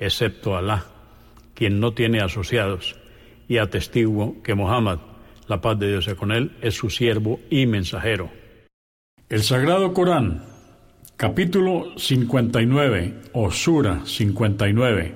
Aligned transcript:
excepto 0.00 0.56
Alá, 0.56 0.86
quien 1.54 1.80
no 1.80 1.92
tiene 1.92 2.20
asociados, 2.20 2.96
y 3.48 3.58
atestiguo 3.58 4.42
que 4.42 4.54
Muhammad, 4.54 4.98
la 5.46 5.60
paz 5.60 5.78
de 5.78 5.88
Dios 5.88 6.04
sea 6.04 6.14
con 6.14 6.32
él, 6.32 6.52
es 6.60 6.74
su 6.74 6.90
siervo 6.90 7.40
y 7.50 7.66
mensajero. 7.66 8.30
El 9.28 9.42
Sagrado 9.42 9.92
Corán, 9.92 10.44
capítulo 11.16 11.92
59, 11.96 13.14
o 13.32 13.50
Sura 13.50 14.02
59, 14.04 15.14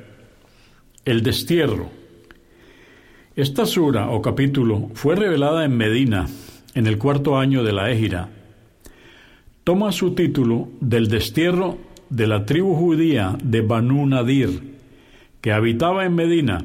el 1.05 1.23
destierro. 1.23 1.91
Esta 3.37 3.65
sura 3.65 4.11
o 4.11 4.21
capítulo 4.21 4.91
fue 4.95 5.17
revelada 5.17 5.65
en 5.65 5.77
Medina 5.77 6.27
en 6.75 6.87
el 6.87 6.99
cuarto 6.99 7.39
año 7.39 7.63
de 7.63 7.73
la 7.73 7.91
Égira. 7.91 8.29
Toma 9.65 9.93
su 9.93 10.15
título 10.15 10.69
del 10.81 11.09
destierro 11.09 11.79
de 12.11 12.27
la 12.27 12.45
tribu 12.45 12.75
judía 12.75 13.39
de 13.43 13.63
Banu 13.63 14.05
Nadir, 14.07 14.72
que 15.43 15.53
habitaba 15.53 16.07
en 16.07 16.15
Medina 16.15 16.65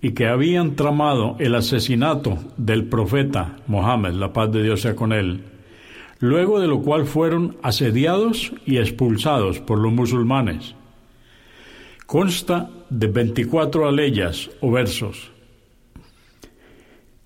y 0.00 0.12
que 0.12 0.26
habían 0.26 0.76
tramado 0.76 1.36
el 1.40 1.54
asesinato 1.54 2.38
del 2.56 2.84
profeta 2.84 3.56
Mohammed, 3.66 4.12
la 4.12 4.32
paz 4.32 4.52
de 4.52 4.62
Dios 4.62 4.82
sea 4.82 4.94
con 4.94 5.12
él, 5.12 5.44
luego 6.20 6.60
de 6.60 6.68
lo 6.68 6.82
cual 6.82 7.06
fueron 7.06 7.56
asediados 7.62 8.52
y 8.66 8.78
expulsados 8.78 9.58
por 9.58 9.78
los 9.78 9.92
musulmanes. 9.92 10.74
Consta 12.06 12.70
de 12.90 13.06
24 13.06 13.88
aleyas 13.88 14.50
o 14.60 14.70
versos. 14.70 15.30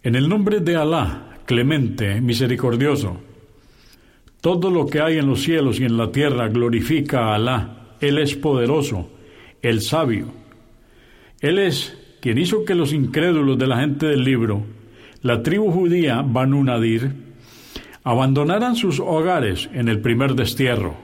En 0.02 0.14
el 0.14 0.28
nombre 0.28 0.60
de 0.60 0.76
Alá, 0.76 1.40
clemente, 1.46 2.20
misericordioso, 2.20 3.16
todo 4.40 4.70
lo 4.70 4.86
que 4.86 5.00
hay 5.00 5.18
en 5.18 5.26
los 5.26 5.42
cielos 5.42 5.80
y 5.80 5.84
en 5.84 5.96
la 5.96 6.12
tierra 6.12 6.46
glorifica 6.46 7.30
a 7.30 7.34
Alá. 7.34 7.96
Él 8.00 8.18
es 8.18 8.36
poderoso, 8.36 9.10
el 9.62 9.80
sabio. 9.80 10.45
Él 11.40 11.58
es 11.58 11.96
quien 12.20 12.38
hizo 12.38 12.64
que 12.64 12.74
los 12.74 12.92
incrédulos 12.92 13.58
de 13.58 13.66
la 13.66 13.80
gente 13.80 14.06
del 14.06 14.24
libro, 14.24 14.64
la 15.22 15.42
tribu 15.42 15.70
judía 15.70 16.22
Banu 16.22 16.64
Nadir, 16.64 17.12
abandonaran 18.04 18.76
sus 18.76 19.00
hogares 19.00 19.68
en 19.72 19.88
el 19.88 20.00
primer 20.00 20.34
destierro. 20.34 20.96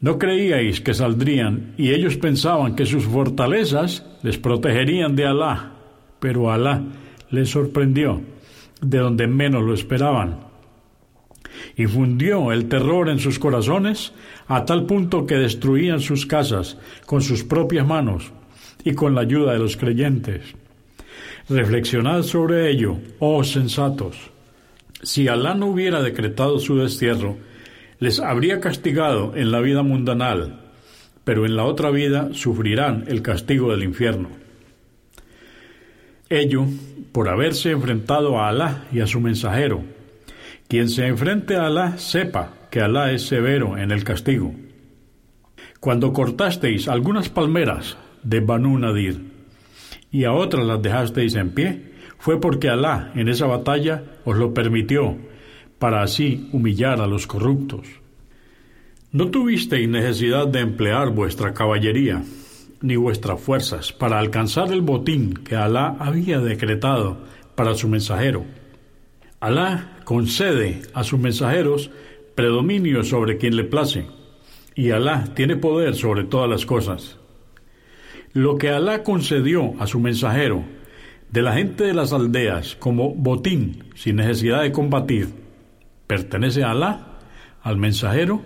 No 0.00 0.18
creíais 0.18 0.80
que 0.80 0.94
saldrían 0.94 1.74
y 1.76 1.90
ellos 1.90 2.16
pensaban 2.16 2.76
que 2.76 2.86
sus 2.86 3.04
fortalezas 3.04 4.06
les 4.22 4.38
protegerían 4.38 5.16
de 5.16 5.26
Alá, 5.26 5.72
pero 6.20 6.50
Alá 6.50 6.82
les 7.30 7.50
sorprendió 7.50 8.20
de 8.80 8.98
donde 8.98 9.26
menos 9.26 9.62
lo 9.62 9.74
esperaban 9.74 10.40
y 11.76 11.86
fundió 11.86 12.52
el 12.52 12.68
terror 12.68 13.08
en 13.08 13.18
sus 13.18 13.38
corazones 13.38 14.12
a 14.48 14.64
tal 14.64 14.86
punto 14.86 15.26
que 15.26 15.36
destruían 15.36 16.00
sus 16.00 16.26
casas 16.26 16.78
con 17.06 17.22
sus 17.22 17.44
propias 17.44 17.86
manos 17.86 18.32
y 18.86 18.94
con 18.94 19.16
la 19.16 19.22
ayuda 19.22 19.52
de 19.52 19.58
los 19.58 19.76
creyentes. 19.76 20.54
Reflexionad 21.48 22.22
sobre 22.22 22.70
ello, 22.70 22.98
oh 23.18 23.42
sensatos. 23.42 24.30
Si 25.02 25.26
Alá 25.26 25.56
no 25.56 25.66
hubiera 25.66 26.02
decretado 26.02 26.60
su 26.60 26.76
destierro, 26.76 27.36
les 27.98 28.20
habría 28.20 28.60
castigado 28.60 29.32
en 29.34 29.50
la 29.50 29.60
vida 29.60 29.82
mundanal, 29.82 30.60
pero 31.24 31.46
en 31.46 31.56
la 31.56 31.64
otra 31.64 31.90
vida 31.90 32.28
sufrirán 32.32 33.06
el 33.08 33.22
castigo 33.22 33.72
del 33.72 33.82
infierno. 33.82 34.28
Ello 36.28 36.66
por 37.10 37.28
haberse 37.28 37.72
enfrentado 37.72 38.38
a 38.38 38.50
Alá 38.50 38.84
y 38.92 39.00
a 39.00 39.08
su 39.08 39.20
mensajero, 39.20 39.82
quien 40.68 40.88
se 40.88 41.08
enfrente 41.08 41.56
a 41.56 41.66
Alá 41.66 41.98
sepa 41.98 42.52
que 42.70 42.80
Alá 42.80 43.10
es 43.10 43.26
severo 43.26 43.76
en 43.76 43.90
el 43.90 44.04
castigo. 44.04 44.54
Cuando 45.80 46.12
cortasteis 46.12 46.86
algunas 46.86 47.28
palmeras 47.28 47.96
de 48.26 48.40
Banu 48.40 48.76
Nadir 48.76 49.20
y 50.10 50.24
a 50.24 50.32
otras 50.32 50.66
las 50.66 50.82
dejasteis 50.82 51.34
en 51.36 51.50
pie, 51.50 51.92
fue 52.18 52.40
porque 52.40 52.68
Alá 52.68 53.12
en 53.14 53.28
esa 53.28 53.46
batalla 53.46 54.02
os 54.24 54.36
lo 54.36 54.52
permitió, 54.52 55.16
para 55.78 56.02
así 56.02 56.48
humillar 56.52 57.00
a 57.00 57.06
los 57.06 57.26
corruptos. 57.26 57.86
No 59.12 59.30
tuvisteis 59.30 59.88
necesidad 59.88 60.48
de 60.48 60.60
emplear 60.60 61.10
vuestra 61.10 61.54
caballería 61.54 62.22
ni 62.80 62.96
vuestras 62.96 63.40
fuerzas 63.40 63.92
para 63.92 64.18
alcanzar 64.18 64.72
el 64.72 64.80
botín 64.80 65.34
que 65.34 65.54
Alá 65.54 65.96
había 65.98 66.40
decretado 66.40 67.18
para 67.54 67.74
su 67.74 67.88
mensajero. 67.88 68.44
Alá 69.38 69.98
concede 70.04 70.82
a 70.94 71.04
sus 71.04 71.20
mensajeros 71.20 71.90
predominio 72.34 73.04
sobre 73.04 73.36
quien 73.38 73.56
le 73.56 73.64
place, 73.64 74.06
y 74.74 74.90
Alá 74.90 75.24
tiene 75.34 75.56
poder 75.56 75.94
sobre 75.94 76.24
todas 76.24 76.50
las 76.50 76.66
cosas. 76.66 77.18
Lo 78.36 78.58
que 78.58 78.68
Alá 78.68 79.02
concedió 79.02 79.72
a 79.80 79.86
su 79.86 79.98
mensajero 79.98 80.62
de 81.32 81.40
la 81.40 81.54
gente 81.54 81.84
de 81.84 81.94
las 81.94 82.12
aldeas 82.12 82.76
como 82.76 83.14
botín 83.14 83.84
sin 83.94 84.16
necesidad 84.16 84.60
de 84.60 84.72
combatir, 84.72 85.28
pertenece 86.06 86.62
a 86.62 86.72
Alá, 86.72 87.18
al 87.62 87.78
mensajero, 87.78 88.42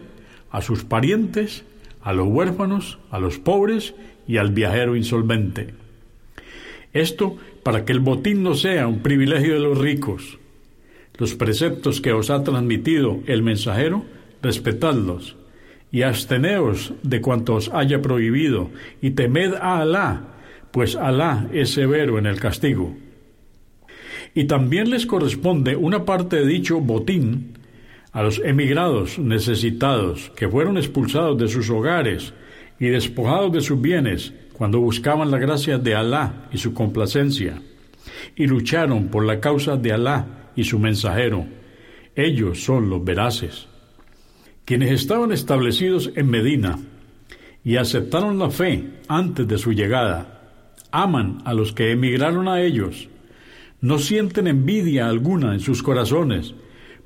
a 0.52 0.62
sus 0.62 0.84
parientes, 0.84 1.64
a 2.02 2.12
los 2.12 2.28
huérfanos, 2.28 3.00
a 3.10 3.18
los 3.18 3.40
pobres 3.40 3.96
y 4.28 4.36
al 4.36 4.52
viajero 4.52 4.94
insolvente. 4.94 5.74
Esto 6.92 7.36
para 7.64 7.84
que 7.84 7.90
el 7.90 7.98
botín 7.98 8.44
no 8.44 8.54
sea 8.54 8.86
un 8.86 9.00
privilegio 9.00 9.54
de 9.54 9.60
los 9.60 9.76
ricos, 9.76 10.38
los 11.18 11.34
preceptos 11.34 12.00
que 12.00 12.12
os 12.12 12.30
ha 12.30 12.44
transmitido 12.44 13.18
el 13.26 13.42
mensajero, 13.42 14.04
respetadlos, 14.40 15.34
y 15.92 16.02
absteneos 16.02 16.92
de 17.02 17.20
cuantos 17.20 17.70
haya 17.72 18.00
prohibido, 18.00 18.70
y 19.00 19.10
temed 19.10 19.54
a 19.54 19.80
Alá, 19.80 20.22
pues 20.70 20.96
Alá 20.96 21.48
es 21.52 21.70
severo 21.70 22.18
en 22.18 22.26
el 22.26 22.38
castigo. 22.38 22.96
Y 24.34 24.44
también 24.44 24.90
les 24.90 25.06
corresponde 25.06 25.74
una 25.74 26.04
parte 26.04 26.36
de 26.36 26.46
dicho 26.46 26.80
botín 26.80 27.58
a 28.12 28.22
los 28.22 28.40
emigrados 28.44 29.18
necesitados 29.18 30.30
que 30.36 30.48
fueron 30.48 30.76
expulsados 30.76 31.38
de 31.38 31.48
sus 31.48 31.70
hogares 31.70 32.32
y 32.78 32.86
despojados 32.86 33.52
de 33.52 33.60
sus 33.60 33.80
bienes 33.80 34.32
cuando 34.52 34.80
buscaban 34.80 35.30
la 35.30 35.38
gracia 35.38 35.78
de 35.78 35.94
Alá 35.94 36.48
y 36.52 36.58
su 36.58 36.74
complacencia, 36.74 37.60
y 38.36 38.46
lucharon 38.46 39.08
por 39.08 39.24
la 39.24 39.40
causa 39.40 39.76
de 39.76 39.92
Alá 39.92 40.50
y 40.54 40.64
su 40.64 40.78
mensajero. 40.78 41.46
Ellos 42.14 42.62
son 42.62 42.90
los 42.90 43.02
veraces. 43.02 43.69
Quienes 44.70 44.92
estaban 44.92 45.32
establecidos 45.32 46.12
en 46.14 46.30
Medina 46.30 46.78
y 47.64 47.74
aceptaron 47.74 48.38
la 48.38 48.50
fe 48.50 49.00
antes 49.08 49.48
de 49.48 49.58
su 49.58 49.72
llegada, 49.72 50.52
aman 50.92 51.38
a 51.44 51.54
los 51.54 51.72
que 51.72 51.90
emigraron 51.90 52.46
a 52.46 52.62
ellos, 52.62 53.08
no 53.80 53.98
sienten 53.98 54.46
envidia 54.46 55.08
alguna 55.08 55.54
en 55.54 55.58
sus 55.58 55.82
corazones 55.82 56.54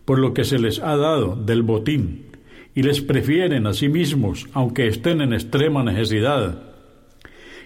por 0.05 0.19
lo 0.19 0.35
que 0.35 0.45
se 0.45 0.59
les 0.59 0.79
ha 0.79 0.95
dado 0.99 1.37
del 1.37 1.63
botín, 1.63 2.27
y 2.75 2.83
les 2.83 3.01
prefieren 3.01 3.67
a 3.67 3.73
sí 3.73 3.89
mismos, 3.89 4.47
aunque 4.53 4.87
estén 4.87 5.23
en 5.23 5.33
extrema 5.33 5.83
necesidad. 5.83 6.65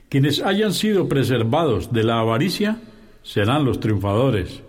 Quienes 0.09 0.41
hayan 0.43 0.75
sido 0.75 1.09
preservados 1.09 1.93
de 1.93 2.05
la 2.05 2.21
avaricia 2.21 2.81
serán 3.25 3.65
los 3.65 3.81
triunfadores. 3.81 4.63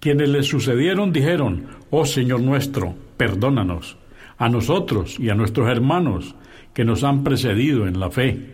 Quienes 0.00 0.28
le 0.28 0.42
sucedieron 0.42 1.14
dijeron, 1.14 1.68
Oh 1.88 2.04
Señor 2.04 2.42
nuestro, 2.42 2.94
perdónanos, 3.16 3.96
a 4.44 4.50
nosotros 4.50 5.18
y 5.18 5.30
a 5.30 5.34
nuestros 5.34 5.70
hermanos 5.70 6.34
que 6.74 6.84
nos 6.84 7.02
han 7.02 7.24
precedido 7.24 7.86
en 7.86 7.98
la 7.98 8.10
fe. 8.10 8.50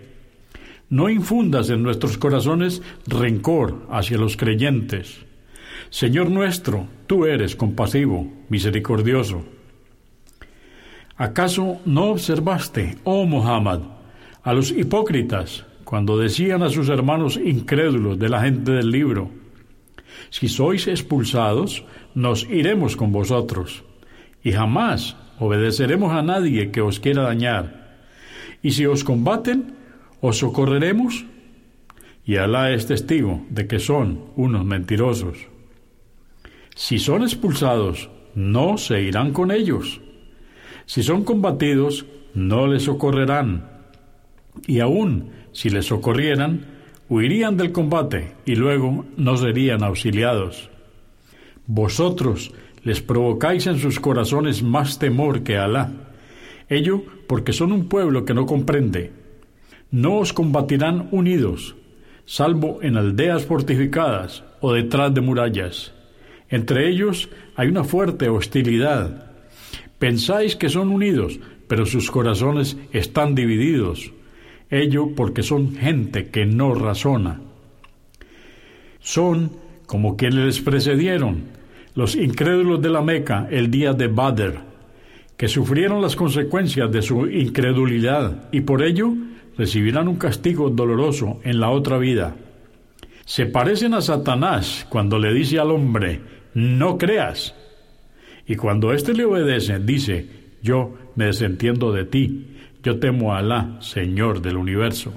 No 0.88 1.10
infundas 1.10 1.68
en 1.68 1.82
nuestros 1.82 2.16
corazones 2.16 2.80
rencor 3.08 3.88
hacia 3.90 4.16
los 4.16 4.36
creyentes. 4.36 5.26
Señor 5.88 6.30
nuestro, 6.30 6.86
tú 7.08 7.26
eres 7.26 7.56
compasivo, 7.56 8.32
misericordioso. 8.48 9.42
¿Acaso 11.16 11.80
no 11.84 12.04
observaste, 12.04 12.98
oh 13.02 13.26
Muhammad, 13.26 13.80
a 14.44 14.52
los 14.52 14.70
hipócritas 14.70 15.66
cuando 15.82 16.16
decían 16.16 16.62
a 16.62 16.70
sus 16.70 16.88
hermanos 16.88 17.36
incrédulos 17.36 18.16
de 18.16 18.28
la 18.28 18.42
gente 18.42 18.70
del 18.70 18.92
libro, 18.92 19.28
si 20.30 20.46
sois 20.46 20.86
expulsados, 20.86 21.84
nos 22.14 22.48
iremos 22.48 22.94
con 22.94 23.10
vosotros, 23.10 23.82
y 24.44 24.52
jamás 24.52 25.16
obedeceremos 25.40 26.12
a 26.12 26.22
nadie 26.22 26.70
que 26.70 26.82
os 26.82 27.00
quiera 27.00 27.22
dañar. 27.22 27.98
Y 28.62 28.72
si 28.72 28.86
os 28.86 29.02
combaten, 29.02 29.74
os 30.20 30.38
socorreremos. 30.38 31.24
Y 32.24 32.36
Alá 32.36 32.70
es 32.70 32.86
testigo 32.86 33.42
de 33.48 33.66
que 33.66 33.80
son 33.80 34.30
unos 34.36 34.64
mentirosos. 34.64 35.48
Si 36.76 36.98
son 36.98 37.22
expulsados, 37.22 38.10
no 38.34 38.78
se 38.78 39.02
irán 39.02 39.32
con 39.32 39.50
ellos. 39.50 40.00
Si 40.86 41.02
son 41.02 41.24
combatidos, 41.24 42.06
no 42.34 42.66
les 42.66 42.84
socorrerán. 42.84 43.68
Y 44.66 44.80
aun 44.80 45.30
si 45.52 45.70
les 45.70 45.86
socorrieran, 45.86 46.66
huirían 47.08 47.56
del 47.56 47.72
combate 47.72 48.34
y 48.44 48.54
luego 48.56 49.06
no 49.16 49.36
serían 49.36 49.82
auxiliados. 49.82 50.70
Vosotros 51.66 52.52
les 52.82 53.00
provocáis 53.00 53.66
en 53.66 53.78
sus 53.78 54.00
corazones 54.00 54.62
más 54.62 54.98
temor 54.98 55.42
que 55.42 55.56
Alá. 55.56 55.92
Ello 56.68 57.02
porque 57.26 57.52
son 57.52 57.72
un 57.72 57.88
pueblo 57.88 58.24
que 58.24 58.34
no 58.34 58.46
comprende. 58.46 59.12
No 59.90 60.18
os 60.18 60.32
combatirán 60.32 61.08
unidos, 61.10 61.76
salvo 62.24 62.78
en 62.82 62.96
aldeas 62.96 63.44
fortificadas 63.44 64.44
o 64.60 64.72
detrás 64.72 65.12
de 65.12 65.20
murallas. 65.20 65.92
Entre 66.48 66.88
ellos 66.88 67.28
hay 67.56 67.68
una 67.68 67.84
fuerte 67.84 68.28
hostilidad. 68.28 69.32
Pensáis 69.98 70.56
que 70.56 70.68
son 70.68 70.90
unidos, 70.90 71.40
pero 71.68 71.86
sus 71.86 72.10
corazones 72.10 72.76
están 72.92 73.34
divididos. 73.34 74.12
Ello 74.70 75.14
porque 75.14 75.42
son 75.42 75.74
gente 75.74 76.28
que 76.28 76.46
no 76.46 76.74
razona. 76.74 77.40
Son 79.00 79.52
como 79.86 80.16
quienes 80.16 80.44
les 80.44 80.60
precedieron, 80.60 81.44
los 81.94 82.14
incrédulos 82.14 82.80
de 82.80 82.90
la 82.90 83.02
Meca 83.02 83.48
el 83.50 83.70
día 83.70 83.92
de 83.92 84.08
Badr, 84.08 84.60
que 85.36 85.48
sufrieron 85.48 86.02
las 86.02 86.16
consecuencias 86.16 86.90
de 86.92 87.02
su 87.02 87.26
incredulidad 87.26 88.48
y 88.52 88.60
por 88.60 88.82
ello 88.82 89.12
recibirán 89.56 90.08
un 90.08 90.16
castigo 90.16 90.70
doloroso 90.70 91.40
en 91.44 91.60
la 91.60 91.70
otra 91.70 91.98
vida. 91.98 92.36
Se 93.24 93.46
parecen 93.46 93.94
a 93.94 94.00
Satanás 94.00 94.86
cuando 94.88 95.18
le 95.18 95.32
dice 95.32 95.58
al 95.58 95.70
hombre, 95.70 96.20
no 96.54 96.98
creas. 96.98 97.54
Y 98.46 98.56
cuando 98.56 98.92
éste 98.92 99.14
le 99.14 99.24
obedece, 99.24 99.78
dice, 99.78 100.26
yo 100.62 100.94
me 101.14 101.26
desentiendo 101.26 101.92
de 101.92 102.04
ti, 102.04 102.46
yo 102.82 102.98
temo 102.98 103.32
a 103.32 103.38
Alá, 103.38 103.76
Señor 103.80 104.40
del 104.42 104.56
universo. 104.56 105.12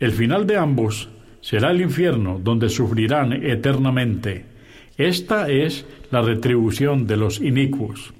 El 0.00 0.12
final 0.12 0.46
de 0.46 0.56
ambos 0.56 1.08
será 1.40 1.70
el 1.70 1.80
infierno 1.80 2.40
donde 2.42 2.68
sufrirán 2.68 3.32
eternamente. 3.32 4.44
Esta 4.98 5.48
es 5.48 5.86
la 6.10 6.22
retribución 6.22 7.06
de 7.06 7.16
los 7.16 7.40
inicuos. 7.40 8.12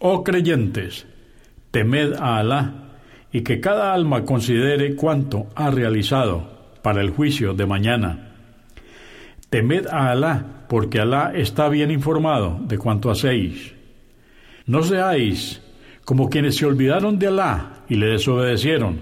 Oh 0.00 0.24
creyentes, 0.24 1.06
temed 1.70 2.14
a 2.14 2.38
Alá 2.38 2.98
y 3.32 3.42
que 3.42 3.60
cada 3.60 3.94
alma 3.94 4.24
considere 4.24 4.96
cuánto 4.96 5.46
ha 5.54 5.70
realizado 5.70 6.50
para 6.82 7.00
el 7.00 7.10
juicio 7.10 7.54
de 7.54 7.64
mañana. 7.64 8.34
Temed 9.48 9.86
a 9.86 10.10
Alá, 10.10 10.64
porque 10.68 10.98
Alá 10.98 11.32
está 11.32 11.68
bien 11.68 11.92
informado 11.92 12.58
de 12.66 12.76
cuanto 12.76 13.08
hacéis. 13.08 13.72
No 14.66 14.82
seáis 14.82 15.62
como 16.04 16.28
quienes 16.28 16.56
se 16.56 16.66
olvidaron 16.66 17.20
de 17.20 17.28
Alá 17.28 17.84
y 17.88 17.94
le 17.94 18.06
desobedecieron, 18.06 18.98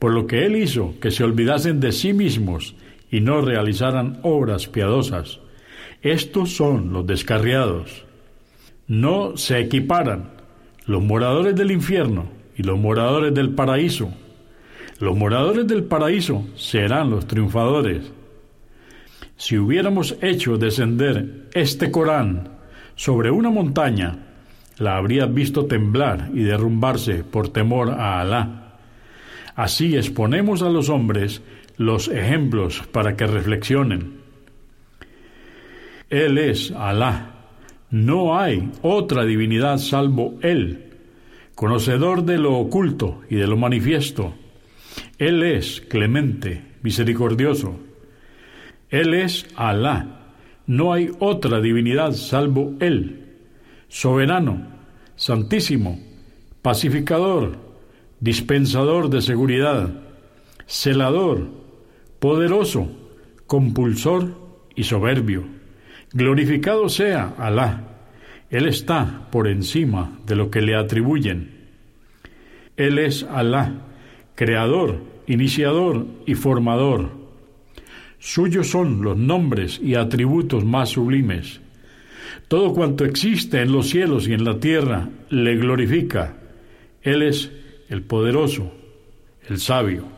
por 0.00 0.12
lo 0.12 0.26
que 0.26 0.44
Él 0.44 0.56
hizo 0.56 0.98
que 1.00 1.12
se 1.12 1.22
olvidasen 1.22 1.78
de 1.78 1.92
sí 1.92 2.12
mismos 2.12 2.74
y 3.12 3.20
no 3.20 3.42
realizaran 3.42 4.18
obras 4.22 4.66
piadosas. 4.66 5.38
Estos 6.02 6.54
son 6.54 6.92
los 6.92 7.06
descarriados. 7.06 8.04
No 8.86 9.36
se 9.36 9.58
equiparan 9.58 10.30
los 10.86 11.02
moradores 11.02 11.56
del 11.56 11.72
infierno 11.72 12.26
y 12.56 12.62
los 12.62 12.78
moradores 12.78 13.34
del 13.34 13.50
paraíso. 13.50 14.12
Los 15.00 15.16
moradores 15.16 15.66
del 15.66 15.84
paraíso 15.84 16.46
serán 16.56 17.10
los 17.10 17.26
triunfadores. 17.26 18.12
Si 19.36 19.58
hubiéramos 19.58 20.16
hecho 20.20 20.56
descender 20.56 21.48
este 21.52 21.90
Corán 21.90 22.48
sobre 22.96 23.30
una 23.30 23.50
montaña, 23.50 24.18
la 24.78 24.96
habrías 24.96 25.32
visto 25.32 25.66
temblar 25.66 26.30
y 26.32 26.42
derrumbarse 26.42 27.24
por 27.24 27.48
temor 27.48 27.90
a 27.90 28.20
Alá. 28.20 28.78
Así 29.54 29.96
exponemos 29.96 30.62
a 30.62 30.70
los 30.70 30.88
hombres 30.88 31.42
los 31.76 32.08
ejemplos 32.08 32.82
para 32.92 33.16
que 33.16 33.26
reflexionen. 33.26 34.17
Él 36.10 36.38
es 36.38 36.70
Alá. 36.70 37.34
No 37.90 38.38
hay 38.38 38.70
otra 38.82 39.24
divinidad 39.24 39.78
salvo 39.78 40.38
Él, 40.40 40.94
conocedor 41.54 42.24
de 42.24 42.38
lo 42.38 42.56
oculto 42.56 43.20
y 43.28 43.36
de 43.36 43.46
lo 43.46 43.56
manifiesto. 43.56 44.34
Él 45.18 45.42
es 45.42 45.82
clemente, 45.82 46.62
misericordioso. 46.82 47.78
Él 48.88 49.12
es 49.12 49.46
Alá. 49.54 50.34
No 50.66 50.94
hay 50.94 51.10
otra 51.18 51.60
divinidad 51.60 52.12
salvo 52.12 52.74
Él, 52.80 53.36
soberano, 53.88 54.66
santísimo, 55.16 55.98
pacificador, 56.62 57.58
dispensador 58.20 59.10
de 59.10 59.20
seguridad, 59.20 59.90
celador, 60.66 61.48
poderoso, 62.18 62.90
compulsor 63.46 64.36
y 64.74 64.84
soberbio. 64.84 65.57
Glorificado 66.12 66.88
sea 66.88 67.34
Alá. 67.38 67.84
Él 68.50 68.66
está 68.66 69.28
por 69.30 69.46
encima 69.46 70.18
de 70.26 70.36
lo 70.36 70.50
que 70.50 70.62
le 70.62 70.74
atribuyen. 70.74 71.50
Él 72.76 72.98
es 72.98 73.24
Alá, 73.24 73.74
creador, 74.34 75.02
iniciador 75.26 76.06
y 76.26 76.34
formador. 76.34 77.10
Suyos 78.18 78.68
son 78.68 79.02
los 79.02 79.16
nombres 79.16 79.80
y 79.82 79.94
atributos 79.94 80.64
más 80.64 80.90
sublimes. 80.90 81.60
Todo 82.48 82.72
cuanto 82.72 83.04
existe 83.04 83.60
en 83.60 83.72
los 83.72 83.90
cielos 83.90 84.26
y 84.26 84.32
en 84.32 84.44
la 84.44 84.58
tierra 84.58 85.08
le 85.28 85.56
glorifica. 85.56 86.36
Él 87.02 87.22
es 87.22 87.52
el 87.90 88.02
poderoso, 88.02 88.72
el 89.48 89.58
sabio. 89.58 90.17